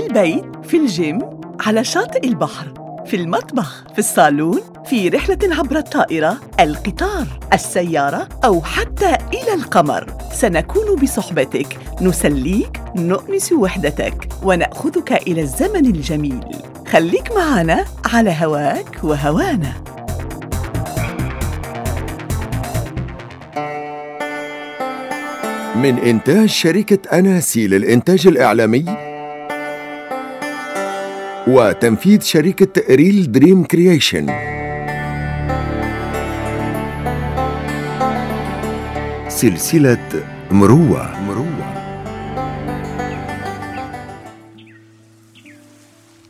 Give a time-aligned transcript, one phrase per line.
[0.00, 1.18] في البيت في الجيم
[1.60, 2.74] على شاطئ البحر
[3.06, 10.06] في المطبخ في الصالون في رحلة عبر الطائرة القطار السيارة أو حتى إلى القمر.
[10.32, 11.78] سنكون بصحبتك.
[12.00, 16.56] نسليك نؤنس وحدتك ونأخذك إلى الزمن الجميل.
[16.88, 19.72] خليك معنا على هواك وهوانا.
[25.76, 29.09] من إنتاج شركة أناسي للإنتاج الإعلامي
[31.48, 34.26] وتنفيذ شركة Real Dream Creation.
[39.28, 40.08] سلسلة
[40.50, 41.20] مروة.
[41.20, 41.70] مروة.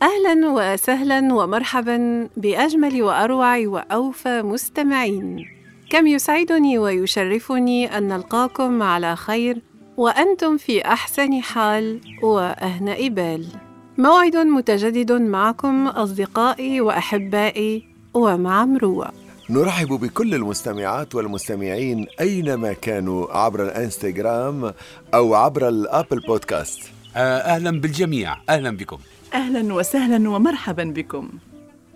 [0.01, 5.45] أهلا وسهلا ومرحبا بأجمل وأروع وأوفى مستمعين.
[5.89, 9.61] كم يسعدني ويشرفني أن نلقاكم على خير
[9.97, 13.70] وأنتم في أحسن حال وأهنأ بال.
[13.97, 19.09] موعد متجدد معكم أصدقائي وأحبائي ومع مروة
[19.49, 24.73] نرحب بكل المستمعات والمستمعين أينما كانوا عبر الإنستغرام
[25.13, 26.79] أو عبر الأبل بودكاست.
[27.15, 28.37] آه، أهلا بالجميع.
[28.49, 28.97] أهلا بكم.
[29.33, 31.29] أهلا وسهلا ومرحبا بكم.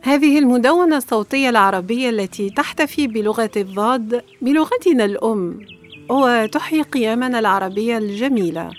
[0.01, 5.59] هذه المدونة الصوتية العربية التي تحتفي بلغة الضاد بلغتنا الأم
[6.09, 8.71] وتحيي قيمنا العربية الجميلة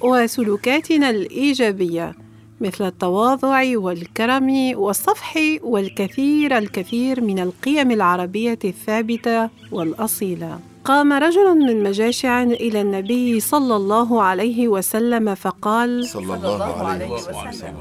[0.00, 2.21] وسلوكاتنا الإيجابية.
[2.62, 10.58] مثل التواضع والكرم والصفح والكثير الكثير من القيم العربية الثابتة والأصيلة.
[10.84, 17.74] قام رجل من مجاشع إلى النبي صلى الله عليه وسلم فقال: صلى الله عليه وسلم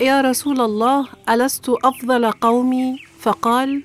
[0.00, 3.82] يا رسول الله ألست أفضل قومي؟ فقال: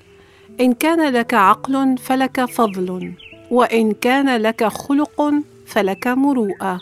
[0.60, 3.12] إن كان لك عقل فلك فضل،
[3.50, 5.32] وإن كان لك خلق
[5.66, 6.80] فلك مروءة،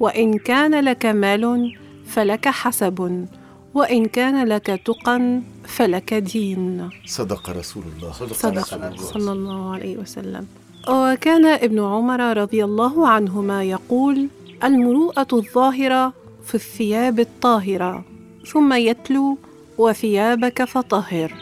[0.00, 1.74] وإن كان لك مال
[2.08, 3.26] فلك حسب
[3.74, 6.90] وإن كان لك تقى فلك دين.
[7.06, 8.12] صدق رسول الله.
[8.12, 8.64] صدق
[8.96, 10.46] صلى الله عليه وسلم.
[10.88, 14.28] وكان ابن عمر رضي الله عنهما يقول
[14.64, 16.12] المروءة الظاهرة
[16.44, 18.04] في الثياب الطاهرة
[18.52, 19.38] ثم يتلو
[19.78, 21.32] وثيابك فطهر.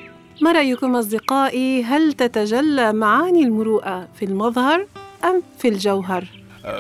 [0.42, 4.86] ما رأيكم أصدقائي هل تتجلى معاني المروءة في المظهر
[5.24, 6.24] أم في الجوهر؟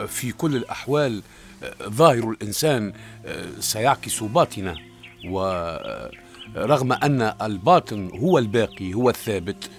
[0.08, 1.22] في كل الأحوال
[1.88, 2.92] ظاهر الإنسان
[3.26, 4.74] آه، سيعكس باطنه
[5.28, 9.70] ورغم أن الباطن هو الباقي هو الثابت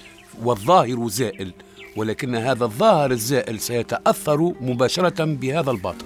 [0.44, 1.54] والظاهر زائل
[1.98, 6.06] ولكن هذا الظاهر الزائل سيتأثر مباشرة بهذا الباطن.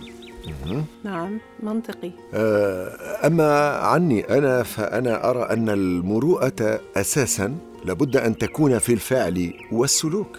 [1.03, 2.11] نعم منطقي.
[3.25, 10.37] أما عني أنا فأنا أرى أن المروءة أساسا لابد أن تكون في الفعل والسلوك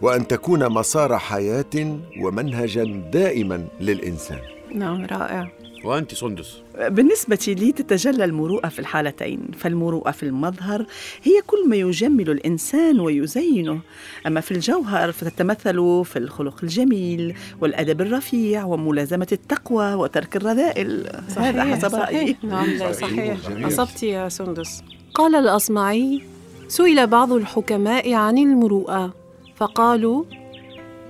[0.00, 4.40] وأن تكون مسار حياة ومنهجا دائما للإنسان.
[4.74, 5.52] نعم رائع.
[5.84, 6.62] وأنت سندس.
[6.78, 9.40] بالنسبة لي تتجلى المروءة في الحالتين.
[9.58, 10.86] فالمروءة في المظهر
[11.22, 13.80] هي كل ما يجمل الإنسان ويزينه.
[14.26, 21.08] أما في الجوهر فتتمثل في الخلق الجميل والأدب الرفيع وملازمة التقوى وترك الرذائل.
[21.36, 22.36] هذا حسب رأيي.
[22.42, 23.48] نعم صحيح.
[23.48, 23.66] جميل.
[23.66, 24.82] أصبت يا سندس.
[25.14, 26.22] قال الأصمعي
[26.68, 29.14] سئل بعض الحكماء عن المروءة
[29.56, 30.24] فقالوا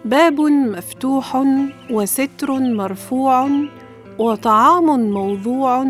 [0.05, 1.45] باب مفتوح
[1.91, 3.49] وستر مرفوع
[4.19, 5.87] وطعام موضوع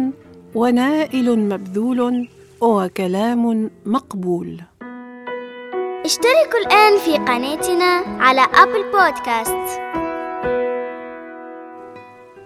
[0.55, 2.29] ونائل مبذول
[2.61, 4.61] وكلام مقبول.
[6.05, 9.81] اشتركوا الآن في قناتنا على أبل بودكاست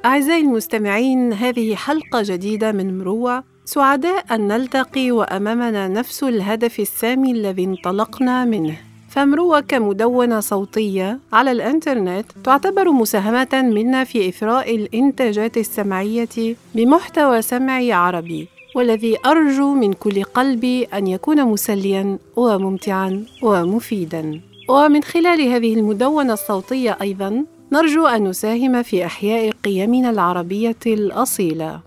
[0.04, 7.64] أعزائي المستمعين هذه حلقة جديدة من مروة سعداء أن نلتقي وأمامنا نفس الهدف السامي الذي
[7.64, 8.76] انطلقنا منه.
[9.16, 18.48] فمروة كمدونة صوتية على الإنترنت تعتبر مساهمة منا في إثراء الإنتاجات السمعية بمحتوى سمعي عربي
[18.74, 24.40] والذي أرجو من كل قلبي أن يكون مسليا وممتعا ومفيدا.
[24.68, 31.80] ومن خلال هذه المدونة الصوتية أيضا نرجو أن نساهم في إحياء قيمنا العربية الأصيلة.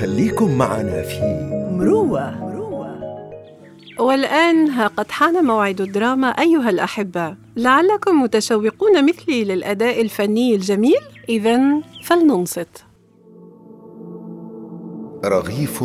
[0.00, 1.20] خليكم معنا في
[1.78, 2.53] مروة.
[3.98, 7.36] والآن ها قد حان موعد الدراما أيها الأحبة.
[7.56, 12.84] لعلكم متشوقون مثلي للأداء الفني الجميل؟ إذا فلننصت.
[15.24, 15.82] رغيف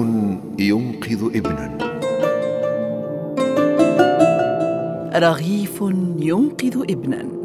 [0.59, 1.77] ينقذ ابنا.
[5.15, 5.81] رغيف
[6.19, 7.38] ينقذ ابنا.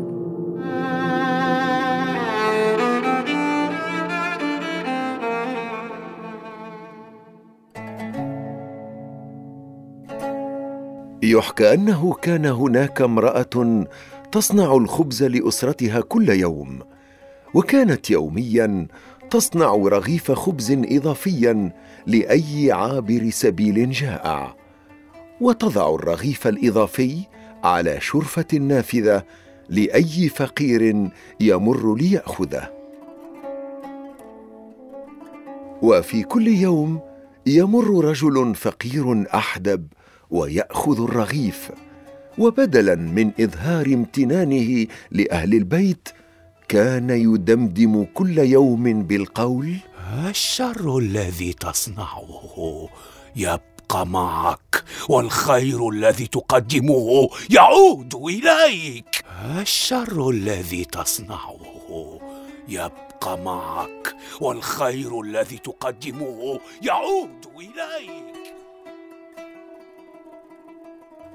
[11.25, 13.85] يحكى أنه كان هناك امرأة
[14.33, 16.79] تصنع الخبز لأسرتها كل يوم
[17.55, 18.87] وكانت يوميا
[19.35, 21.73] وتصنع رغيف خبز اضافيا
[22.07, 24.57] لأي عابر سبيل جائع
[25.41, 27.19] وتضع الرغيف الإضافي
[27.65, 29.23] على شرفة نافذة
[29.69, 31.11] لأي فقير
[31.41, 32.71] يمر ليأخذه.
[35.83, 37.01] وفي كل يوم
[37.47, 39.87] يمر رجل فقير أحدب
[40.31, 41.71] ويأخذ الرغيف
[42.39, 46.09] وبدلا من إظهار امتنانه لأهل البيت
[46.69, 49.77] كان يدمدم كل يوم بالقول
[50.29, 52.89] الشر الذي تصنعه
[53.37, 59.25] يبقى معك والخير الذي تقدمه يعود إليك.
[59.61, 61.61] الشر الذي تصنعه
[62.69, 68.55] يبقى معك والخير الذي تقدمه يعود إليك.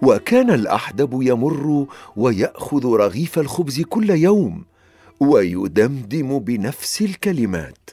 [0.01, 1.85] وكان الأحدب يمر
[2.15, 4.65] ويأخذ رغيف الخبز كل يوم
[5.19, 7.89] ويدمدم بنفس الكلمات.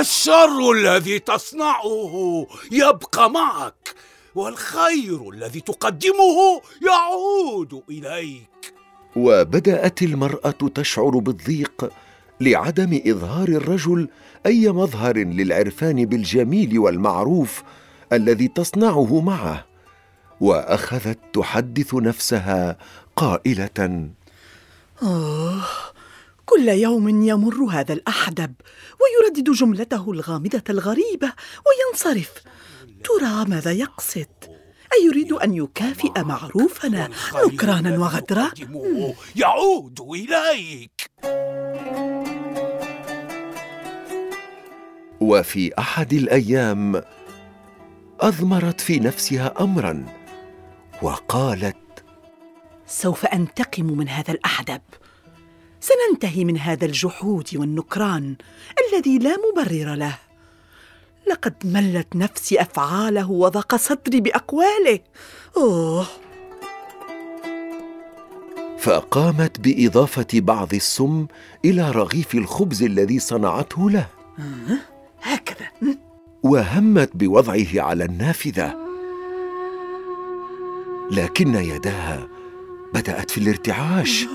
[0.00, 3.94] الشر الذي تصنعه يبقى معك
[4.34, 8.74] والخير الذي تقدمه يعود إليك.
[9.16, 11.92] وبدأت المرأة تشعر بالضيق
[12.40, 14.08] لعدم إظهار الرجل
[14.46, 17.62] أي مظهر للعرفان بالجميل والمعروف
[18.12, 19.67] الذي تصنعه معه.
[20.40, 22.78] وأخذت تحدث نفسها
[23.16, 24.10] قائلة.
[25.02, 25.64] آه
[26.46, 28.54] كل يوم يمر هذا الأحدب
[29.00, 31.32] ويردد جملته الغامضة الغريبة
[31.66, 32.30] وينصرف.
[33.04, 34.26] ترى ماذا يقصد؟
[34.92, 37.08] أيريد أن يكافئ معروفنا
[37.46, 38.50] نكرانا وغدرا؟
[39.36, 41.10] يعود إليك.
[45.20, 47.02] وفي أحد الأيام
[48.20, 50.17] أضمرت في نفسها امرا.
[51.02, 51.76] وقالت
[52.86, 54.80] سوف أنتقم من هذا الأحدب.
[55.80, 58.36] سننتهي من هذا الجحود والنكران
[58.88, 60.18] الذي لا مبرر له.
[61.30, 65.00] لقد ملت نفسي أفعاله وضاق صدري بأقواله.
[65.56, 66.06] أوه.
[68.78, 71.26] فقامت بإضافة بعض السم
[71.64, 74.06] إلى رغيف الخبز الذي صنعته له.
[75.22, 75.96] هكذا.
[76.42, 78.87] وهمت بوضعه على النافذة.
[81.10, 82.28] لكن يداها
[82.94, 84.26] بدأت في الارتعاش.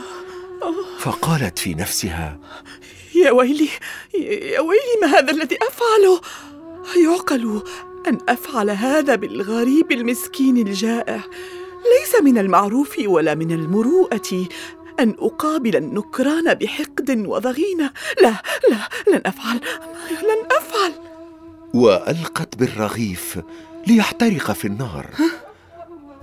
[0.99, 2.39] فقالت في نفسها
[3.15, 3.69] يا ويلي
[4.13, 6.21] يا ويلي ما هذا الذي أفعله؟
[7.03, 7.63] يعقل
[8.07, 11.23] أن أفعل هذا بالغريب المسكين الجائع.
[11.99, 14.47] ليس من المعروف ولا من المروءة
[14.99, 17.91] أن أقابل النكران بحقد وضغينة.
[18.21, 19.61] لا لا لن أفعل
[20.11, 20.93] لن أفعل.
[21.73, 23.39] وألقت بالرغيف
[23.87, 25.09] ليحترق في النار.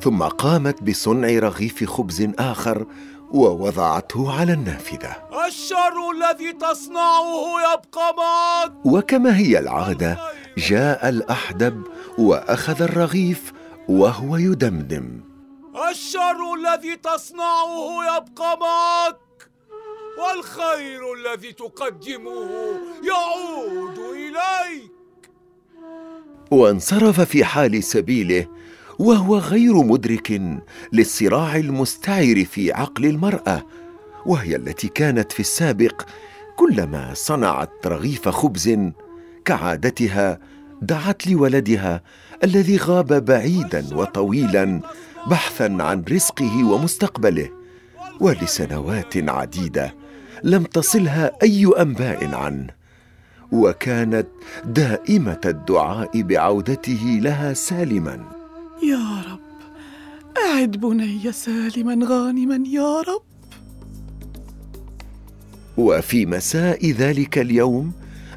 [0.02, 2.87] ثم قامت بصنع رغيف خبز آخر
[3.31, 5.17] ووضعته على النافذة.
[5.47, 8.73] الشر الذي تصنعه يبقى معك.
[8.85, 10.19] وكما هي العادة
[10.58, 11.82] جاء الأحدب
[12.19, 13.52] وأخذ الرغيف
[13.88, 15.20] وهو يدمدم.
[15.91, 19.17] الشر الذي تصنعه يبقى معك.
[20.19, 22.50] والخير الذي تقدمه
[23.02, 24.91] يعود إليك.
[26.50, 28.47] وانصرف في حال سبيله
[29.00, 30.41] وهو غير مدرك
[30.93, 33.67] للصراع المستعر في عقل المرأة
[34.26, 36.02] وهي التي كانت في السابق
[36.56, 38.79] كلما صنعت رغيف خبز
[39.45, 40.38] كعادتها
[40.83, 42.02] دعت لولدها
[42.45, 44.80] الذي غاب بعيدا وطويلا
[45.26, 47.50] بحثا عن رزقه ومستقبله
[48.21, 49.95] ولسنوات عديدة
[50.42, 52.66] لم تصلها أي أنباء عنه
[53.52, 54.26] وكانت
[54.64, 58.39] دائمة الدعاء بعودته لها سالما.
[58.82, 59.40] يا رب
[60.37, 63.22] أعد بني سالما غانما يا رب
[65.76, 67.92] وفي مساء ذلك اليوم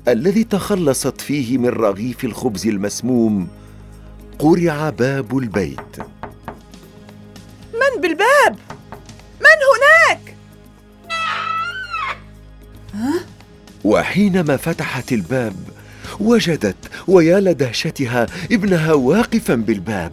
[0.08, 3.48] الذي تخلصت فيه من رغيف الخبز المسموم
[4.40, 6.00] قرع باب البيت
[7.74, 8.58] من بالباب؟
[9.42, 10.36] من هناك؟
[13.84, 15.56] وحينما فتحت الباب
[16.20, 16.76] وجدت
[17.08, 20.12] ويا لدهشتها ابنها واقفا بالباب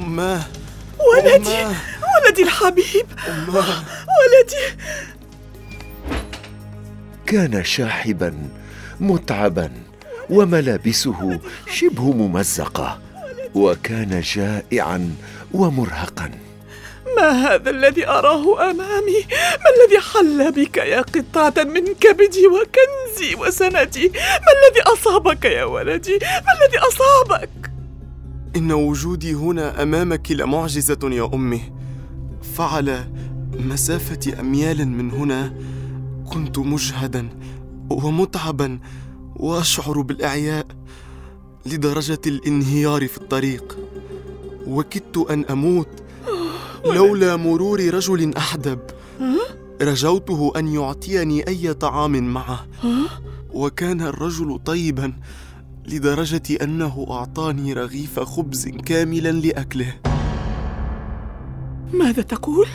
[0.00, 0.42] أماه
[1.12, 1.74] ولدي أماه
[2.24, 3.84] ولدي الحبيب أماه
[4.20, 4.76] ولدي
[7.26, 8.48] كان شاحبا
[9.00, 9.72] متعبا
[10.30, 11.40] وملابسه
[11.70, 13.00] شبه ممزقة
[13.54, 15.14] وكان جائعا
[15.52, 16.30] ومرهقا
[17.16, 24.08] ما هذا الذي أراه أمامي؟ ما الذي حل بك يا قطعة من كبدي وكنزي وسندي؟
[24.18, 27.69] ما الذي أصابك يا ولدي؟ ما الذي أصابك؟
[28.56, 31.72] إن وجودي هنا أمامك لمعجزة يا أمي.
[32.54, 33.10] فعلى
[33.58, 35.54] مسافة أميال من هنا
[36.32, 37.28] كنت مجهدا
[37.90, 38.78] ومتعبا
[39.36, 40.66] وأشعر بالإعياء
[41.66, 43.78] لدرجة الانهيار في الطريق.
[44.66, 45.88] وكدت أن أموت
[46.84, 48.78] لولا مرور رجل أحدب.
[49.82, 52.66] رجوته أن يعطيني أي طعام معه.
[53.52, 55.12] وكان الرجل طيبا
[55.90, 59.94] لدرجة أنه أعطاني رغيف خبز كاملا لأكله.
[61.92, 62.66] ماذا تقول؟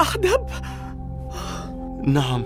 [0.00, 0.46] أحدب؟
[2.04, 2.44] نعم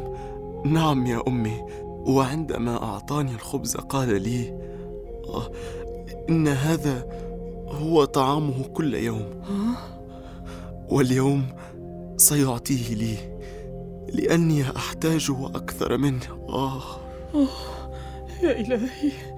[0.65, 1.63] نعم يا أمي.
[1.83, 4.59] وعندما أعطاني الخبز قال لي
[5.29, 5.51] آه،
[6.29, 7.07] إن هذا
[7.69, 9.43] هو طعامه كل يوم.
[10.91, 11.47] واليوم
[12.17, 13.17] سيعطيه لي
[14.13, 16.47] لأني أحتاجه أكثر منه.
[16.49, 16.83] آه.
[18.43, 19.32] يا إلهي.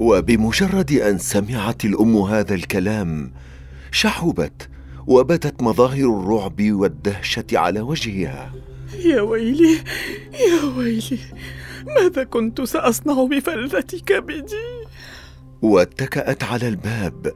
[0.00, 3.32] وبمجرد أن سمعت الأم هذا الكلام
[3.90, 4.68] شحبت
[5.06, 8.52] وبدت مظاهر الرعب والدهشة على وجهها.
[9.04, 9.76] يا ويلي
[10.32, 11.18] يا ويلي
[11.86, 14.56] ماذا كنت سأصنع بفلذة كبدي؟
[15.62, 17.32] واتكأت على الباب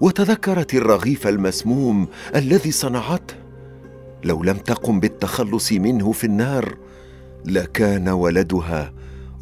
[0.00, 3.34] وتذكرت الرغيف المسموم الذي صنعته.
[4.24, 6.76] لو لم تقم بالتخلص منه في النار
[7.44, 8.92] لكان ولدها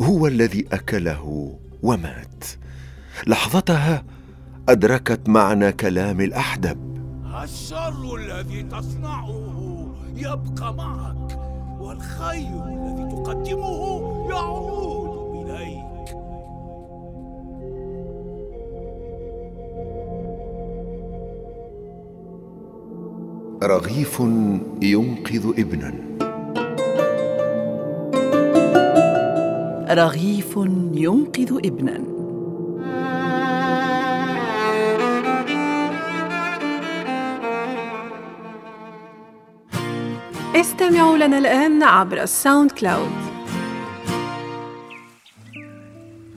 [0.00, 1.58] هو الذي أكله.
[1.82, 2.44] ومات.
[3.26, 4.04] لحظتها
[4.68, 6.78] أدركت معنى كلام الأحدب.
[7.42, 11.38] الشر الذي تصنعه يبقى معك
[11.80, 13.80] والخير الذي تقدمه
[14.30, 16.16] يعود إليك.
[23.62, 24.20] رغيف
[24.82, 26.07] ينقذ ابنا.
[29.90, 30.56] رغيف
[30.92, 32.04] ينقذ ابنا.
[40.56, 43.10] استمعوا لنا الآن عبر ال SoundCloud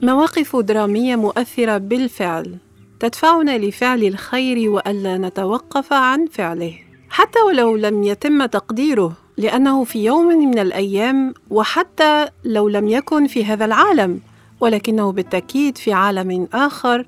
[0.02, 2.56] مواقف درامية مؤثرة بالفعل
[3.00, 6.74] تدفعنا لفعل الخير وألا نتوقف عن فعله.
[7.10, 13.44] حتى ولو لم يتم تقديره لأنه في يوم من الأيام وحتى لو لم يكن في
[13.44, 14.20] هذا العالم
[14.60, 17.06] ولكنه بالتأكيد في عالم آخر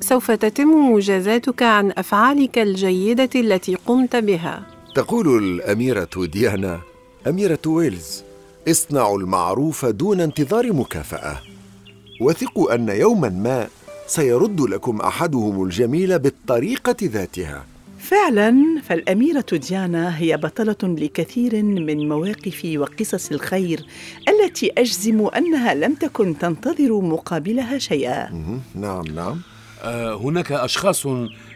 [0.00, 4.62] سوف تتم مجازاتك عن أفعالك الجيدة التي قمت بها.
[4.94, 6.80] تقول الأميرة ديانا
[7.26, 8.22] أميرة ويلز
[8.68, 11.36] اصنعوا المعروف دون انتظار مكافأة.
[12.20, 13.68] وثقوا أن يوما ما
[14.06, 17.64] سيرد لكم أحدهم الجميل بالطريقة ذاتها.
[18.02, 23.86] فعلا فالأميرة ديانا هي بطلة لكثير من مواقف وقصص الخير
[24.28, 28.30] التي أجزم أنها لم تكن تنتظر مقابلها شيئا.
[28.74, 29.40] نعم نعم.
[29.82, 31.06] آه، هناك أشخاص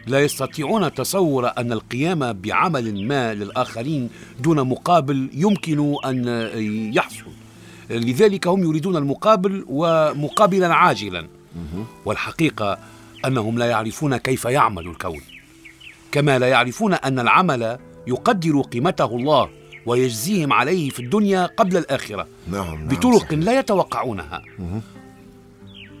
[0.07, 6.27] لا يستطيعون تصور أن القيام بعمل ما للآخرين دون مقابل يمكن أن
[6.93, 7.25] يحصل.
[7.89, 11.27] لذلك هم يريدون المقابل ومقابلا عاجلا.
[12.05, 12.77] والحقيقة
[13.25, 15.36] أنهم لا يعرفون كيف يعمل الكون.
[16.11, 19.49] كما لا يعرفون أن العمل يقدر قيمته الله
[19.85, 23.39] ويجزيهم عليه في الدنيا قبل الآخرة نعم, نعم بطرق صحيح.
[23.39, 24.41] لا يتوقعونها.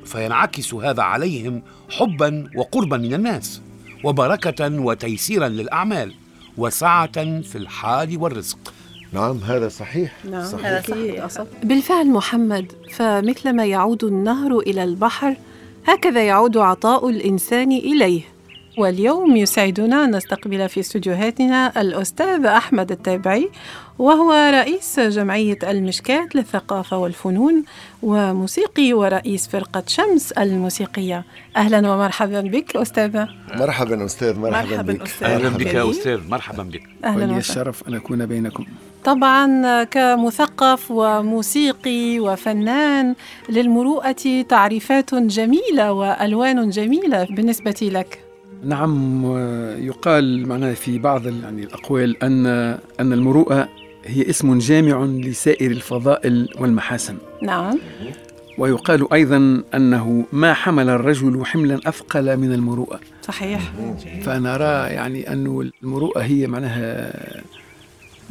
[0.05, 3.61] فينعكس هذا عليهم حبا وقربا من الناس
[4.03, 6.13] وبركة وتيسيرا للأعمال
[6.57, 8.73] وسعة في الحال والرزق.
[9.13, 10.25] نعم هذا صحيح.
[10.31, 10.65] نعم صحيح.
[10.65, 11.45] هذا صحيح.
[11.63, 15.35] بالفعل محمد فمثلما يعود النهر إلى البحر
[15.87, 18.21] هكذا يعود عطاء الإنسان إليه.
[18.77, 23.49] واليوم يسعدنا أن نستقبل في استديوهاتنا الأستاذ أحمد التابعي
[23.99, 27.63] وهو رئيس جمعية المشكات للثقافة والفنون
[28.03, 31.23] وموسيقي ورئيس فرقة شمس الموسيقية.
[31.55, 33.27] أهلا ومرحبا بك أستاذة.
[33.55, 35.01] مرحبا أستاذ مرحبا, مرحبا بك.
[35.01, 35.27] أستاذ.
[35.27, 35.89] أهلا بك يا بك.
[35.89, 36.83] أستاذ مرحبا بك.
[37.03, 38.65] أهلا ولي الشرف أن أكون بينكم.
[39.03, 43.15] طبعا كمثقف وموسيقي وفنان
[43.49, 48.26] للمروءة تعريفات جميلة وألوان جميلة بالنسبة لك.
[48.63, 49.25] نعم
[49.79, 52.45] يقال معناها في بعض يعني الأقوال أن
[52.99, 53.69] أن المروءة
[54.05, 57.17] هي اسم جامع لسائر الفضائل والمحاسن.
[57.41, 57.79] نعم.
[58.57, 62.99] ويقال أيضا أنه ما حمل الرجل حملا أثقل من المروءة.
[63.21, 63.73] صحيح.
[64.23, 67.13] فأنا أرى يعني أن المروءة هي معناها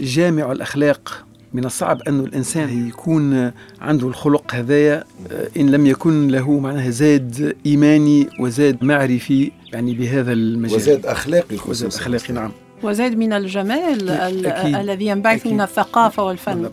[0.01, 1.25] جامع الأخلاق
[1.57, 7.57] من الصعب أن الإنسان يكون عنده الخلق هذايا آه، إن لم يكن له معناها زاد
[7.67, 10.77] إيماني وزاد معرفي يعني بهذا المجال.
[10.77, 11.93] وزاد أخلاقي وزاد.
[11.93, 12.53] أخلاقي نعم.
[12.83, 14.11] وزاد من الجمال.
[14.77, 15.47] الذي ينبعث.
[15.47, 16.71] من الثقافة والفن.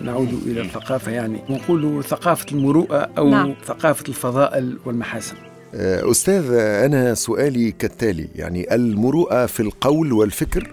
[0.00, 1.38] نعود إلى الثقافة يعني.
[1.50, 3.54] نقول ثقافة المروءة أو نعم.
[3.66, 5.36] ثقافة الفضائل والمحاسن.
[5.74, 6.50] آه، أستاذ
[6.84, 8.28] أنا سؤالي كالتالي.
[8.34, 10.70] يعني المروءة في القول والفكر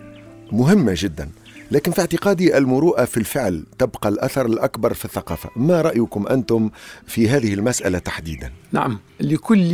[0.52, 1.30] مهمة جدا.
[1.74, 5.50] لكن في اعتقادي المروءة في الفعل تبقى الأثر الأكبر في الثقافة.
[5.56, 6.70] ما رأيكم أنتم
[7.08, 9.74] في هذه المسألة تحديدا؟ نعم لكل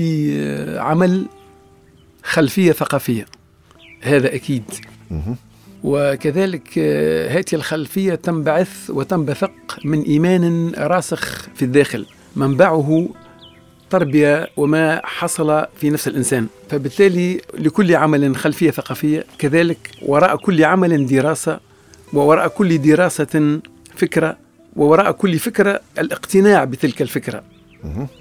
[0.78, 1.26] عمل
[2.24, 3.26] خلفية ثقافية
[4.02, 4.64] هذا أكيد.
[5.84, 9.52] وكذلك آه، هذه الخلفية تنبعث وتنبثق
[9.86, 13.10] من إيمان راسخ في الداخل منبعه
[13.90, 16.48] تربية وما حصل في نفس الإنسان.
[16.70, 21.69] فبالتالي لكل عمل خلفية ثقافية كذلك وراء كل عمل دراسة
[22.14, 23.60] ووراء كل دراسة
[23.96, 24.38] فكرة
[24.76, 27.44] ووراء كل فكرة الاقتناع بتلك الفكرة.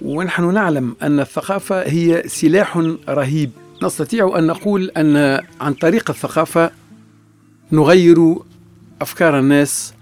[0.02, 2.76] ونحن نعلم أن الثقافة هي سلاح
[3.08, 3.50] رهيب.
[3.82, 6.70] نستطيع أن نقول أن عن طريق الثقافة
[7.72, 8.34] نغير
[9.00, 9.94] أفكار الناس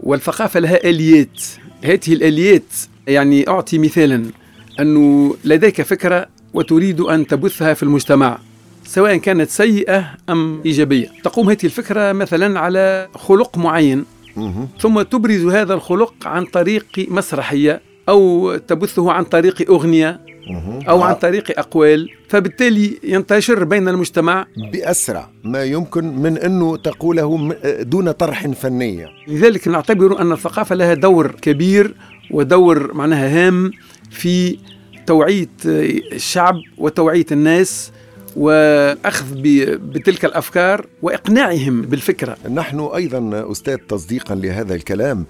[0.00, 1.42] والثقافة لها آليات.
[1.84, 2.72] هذه الآليات
[3.06, 4.24] يعني أعطي مثالا
[4.80, 8.38] أنه لديك فكرة وتريد أن تبثها في المجتمع.
[8.90, 11.08] سواء كانت سيئة أم إيجابية.
[11.24, 14.04] تقوم هذه الفكرة مثلا على خلق معين.
[14.80, 20.20] ثم تبرز هذا الخلق عن طريق مسرحية أو تبثه عن طريق أغنية
[20.88, 22.08] أو عن طريق أقوال.
[22.28, 24.46] فبالتالي ينتشر بين المجتمع.
[24.72, 31.30] بأسرع ما يمكن من أنه تقوله دون طرح فنية لذلك نعتبر أن الثقافة لها دور
[31.42, 31.94] كبير
[32.30, 33.70] ودور معناها هام
[34.10, 34.58] في
[35.06, 37.92] توعية الشعب وتوعية الناس.
[38.36, 39.26] وأخذ
[39.76, 42.36] بتلك الأفكار وإقناعهم بالفكرة.
[42.54, 45.26] نحن أيضا أستاذ تصديقا لهذا الكلام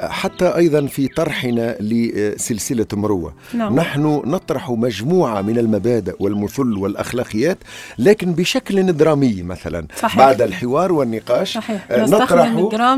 [0.00, 3.76] حتى أيضا في طرحنا لسلسلة مروة نعم.
[3.76, 7.58] نحن نطرح مجموعة من المبادئ والمثل والأخلاقيات
[7.98, 10.18] لكن بشكل درامي مثلا صحيح.
[10.18, 11.86] بعد الحوار والنقاش صحيح.
[11.90, 12.46] نطرح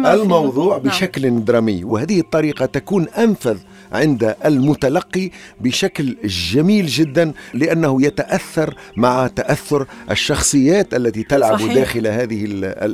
[0.07, 0.87] الموضوع نعم.
[0.87, 3.59] بشكل درامي وهذه الطريقة تكون أنفذ
[3.93, 5.31] عند المتلقي
[5.61, 11.75] بشكل جميل جدا لأنه يتأثر مع تأثر الشخصيات التي تلعب صحيح.
[11.75, 12.47] داخل هذه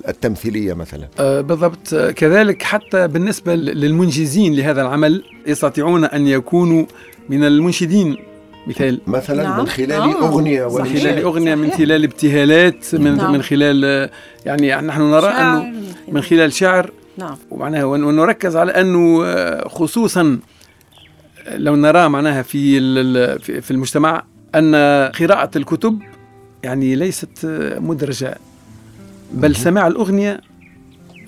[0.09, 1.09] التمثيلية مثلا.
[1.21, 1.95] أه بالضبط.
[1.95, 6.85] كذلك حتى بالنسبة للمنجزين لهذا العمل يستطيعون أن يكونوا
[7.29, 8.17] من المنشدين.
[8.67, 9.01] مثال.
[9.07, 9.61] مثلا نعم.
[9.61, 10.29] من خلال آه.
[10.29, 13.33] أغنية من خلال أغنية من خلال ابتهالات من نعم.
[13.33, 14.11] من خلال
[14.47, 15.73] يعني نحن نرى أنه
[16.09, 16.91] من خلال شعر.
[17.19, 17.37] نعم.
[17.51, 19.25] ومعناها ونركز على أنه
[19.69, 20.39] خصوصا
[21.55, 22.81] لو نرى معناها في
[23.61, 24.23] في المجتمع
[24.55, 24.75] أن
[25.21, 25.99] قراءة الكتب
[26.63, 27.29] يعني ليست
[27.81, 28.39] مدرجة
[29.33, 30.41] بل سماع الأغنية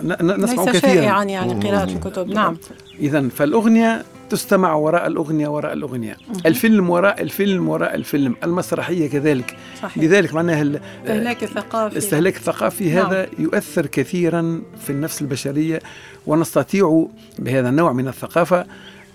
[0.02, 0.80] نسمع ليس كثيرا.
[0.80, 2.28] شائعا يعني قراءة الكتب.
[2.28, 2.56] نعم.
[3.00, 6.16] اذا فالأغنية تستمع وراء الأغنية وراء الأغنية.
[6.46, 9.56] الفيلم وراء الفيلم وراء الفيلم المسرحية كذلك.
[9.82, 10.04] صحيح.
[10.04, 11.92] لذلك معناها الاستهلاك الثقافي.
[11.92, 13.06] الاستهلاك الثقافي نعم.
[13.06, 15.80] هذا يؤثر كثيرا في النفس البشرية
[16.26, 17.06] ونستطيع
[17.38, 18.66] بهذا النوع من الثقافة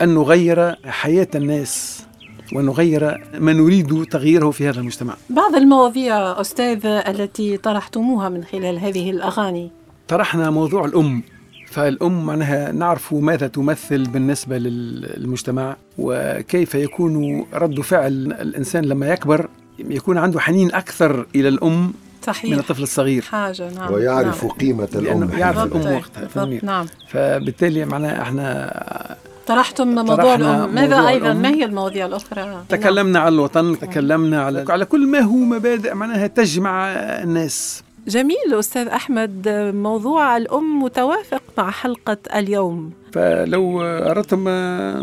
[0.04, 2.04] أن نغير حياة الناس
[2.54, 5.14] ونغير ما نريد تغييره في هذا المجتمع.
[5.30, 9.72] بعض المواضيع أستاذ التي طرحتموها من خلال هذه الأغاني.
[10.08, 11.24] طرحنا موضوع الأم
[11.68, 18.12] فالأم معناها نعرف ماذا تمثل بالنسبة للمجتمع وكيف يكون رد فعل
[18.42, 22.52] الإنسان لما يكبر يكون عنده حنين أكثر إلى الأم صحيح.
[22.52, 23.22] من الطفل الصغير.
[23.22, 24.54] حاجة نعم ويعرف نعم.
[24.54, 25.30] قيمة الأم.
[25.38, 26.86] يعرف الأم وقتها نعم.
[27.08, 30.76] فبالتالي معناها إحنا طرحتم موضوع الأم.
[30.76, 31.34] ماذا أيضا.
[31.34, 33.26] ما هي المواضيع الأخرى؟ تكلمنا نعم.
[33.26, 36.88] على الوطن تكلمنا على على كل ما هو مبادئ معناها تجمع
[37.24, 37.84] الناس.
[38.08, 39.48] جميل أستاذ أحمد.
[39.76, 42.92] موضوع الأم متوافق مع حلقة اليوم.
[43.14, 44.50] فلو أردتم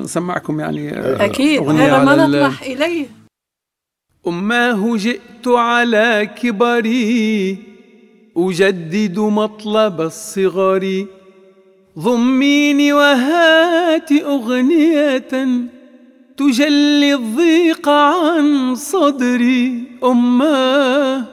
[0.02, 3.06] نسمعكم يعني أكيد هذا ما نطمح إليه.
[4.26, 7.58] أماه جئت على كبري
[8.36, 11.06] أجدد مطلب الصغر.
[12.00, 15.32] ضميني وهات أغنية
[16.36, 19.84] تجلي الضيق عن صدري.
[20.04, 21.24] أماه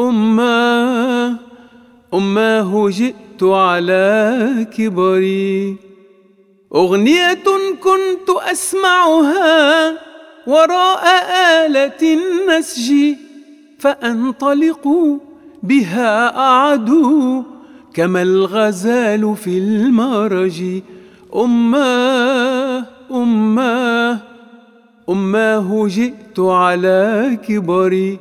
[0.00, 1.34] أماه
[2.14, 5.76] أماه جئت على كبري.
[6.74, 7.44] أغنية
[7.82, 9.92] كنت أسمعها
[10.46, 11.04] وراء
[11.66, 13.14] آلة النسج
[13.78, 14.88] فأنطلق
[15.62, 17.42] بها أعدو
[17.96, 20.82] كما الغزال في المرج.
[21.34, 24.18] أماه أماه
[25.08, 28.18] أماه جئت على كبري.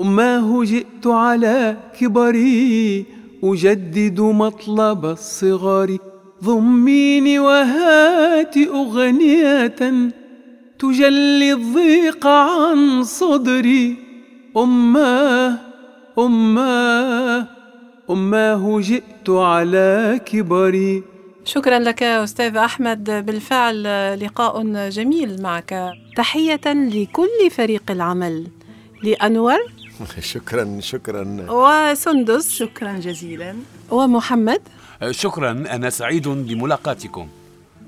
[0.00, 3.04] أماه جئت على كبري.
[3.44, 5.96] أجدد مطلب الصغار
[6.44, 9.80] ضميني وهات أغنية
[10.78, 13.96] تجلي الضيق عن صدري.
[14.56, 15.58] أماه
[16.18, 17.61] أماه
[18.10, 21.02] أماه جئت على كبري.
[21.44, 23.10] شكرا لك أستاذ أحمد.
[23.26, 23.84] بالفعل
[24.20, 25.92] لقاء جميل معك.
[26.16, 28.46] تحية لكل فريق العمل.
[29.02, 29.58] لأنور.
[30.20, 31.46] شكرا شكرا.
[31.48, 32.50] وسندس.
[32.50, 33.56] شكرا جزيلا.
[33.90, 34.60] ومحمد.
[35.10, 37.28] شكرا أنا سعيد بملاقاتكم.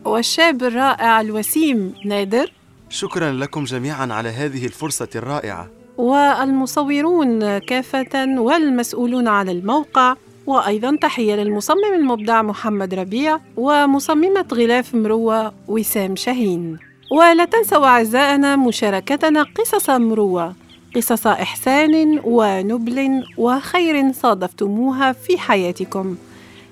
[0.05, 2.53] والشاب الرائع الوسيم نادر.
[2.91, 5.69] شكرا لكم جميعا على هذه الفرصة الرائعة.
[5.99, 10.15] والمصورون كافة والمسؤولون على الموقع
[10.47, 16.79] وأيضا تحية للمصمم المبدع محمد ربيع ومصممة غلاف مروة وسام شاهين.
[17.11, 20.55] ولا تنسوا أعزائنا مشاركتنا قصص مروة
[20.97, 26.17] قصص إحسان ونبل وخير صادفتموها في حياتكم.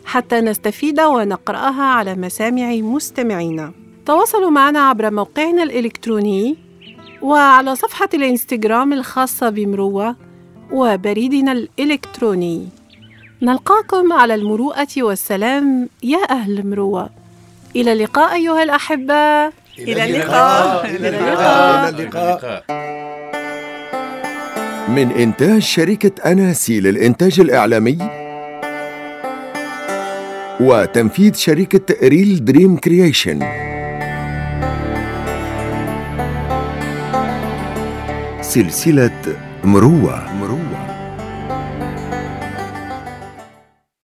[0.04, 3.72] حتى نستفيد ونقرأها على مسامع مستمعينا.
[4.06, 6.56] تواصلوا معنا عبر موقعنا الإلكتروني
[7.22, 10.16] وعلى صفحة الإنستغرام الخاصة بمروة
[10.72, 12.68] وبريدنا الإلكتروني.
[13.42, 17.10] نلقاكم على المروءة والسلام يا أهل مروة.
[17.76, 19.46] إلى اللقاء أيها الأحبة.
[19.78, 20.86] إلى اللقاء.
[20.86, 21.88] إلى اللقاء.
[21.88, 22.64] إلى اللقاء.
[24.88, 27.98] من إنتاج شركة أناسي للإنتاج الإعلامي
[30.60, 33.42] وتنفيذ شركة ريل دريم كرييشن.
[38.52, 40.31] سلسلة مروة.